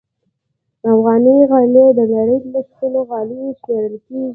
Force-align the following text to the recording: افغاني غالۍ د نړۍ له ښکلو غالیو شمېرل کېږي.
افغاني 0.91 1.35
غالۍ 1.49 1.87
د 1.97 1.99
نړۍ 2.13 2.37
له 2.53 2.59
ښکلو 2.67 3.01
غالیو 3.09 3.57
شمېرل 3.59 3.95
کېږي. 4.05 4.29